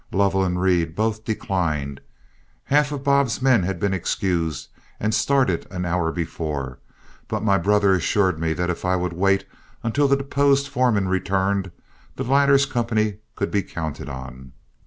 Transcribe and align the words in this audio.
Lovell 0.11 0.43
and 0.43 0.59
Reed 0.59 0.95
both 0.95 1.25
declined; 1.25 2.01
half 2.63 2.91
of 2.91 3.03
Bob's 3.03 3.39
men 3.39 3.61
had 3.61 3.79
been 3.79 3.93
excused 3.93 4.67
and 4.99 5.13
started 5.13 5.67
an 5.69 5.85
hour 5.85 6.11
before, 6.11 6.79
but 7.27 7.43
my 7.43 7.59
brother 7.59 7.93
assured 7.93 8.39
me 8.39 8.53
that 8.53 8.71
if 8.71 8.83
I 8.83 8.95
would 8.95 9.13
wait 9.13 9.45
until 9.83 10.07
the 10.07 10.17
deposed 10.17 10.67
foreman 10.67 11.07
returned, 11.07 11.69
the 12.15 12.23
latter's 12.23 12.65
company 12.65 13.17
could 13.35 13.51
be 13.51 13.61
counted 13.61 14.09
on. 14.09 14.53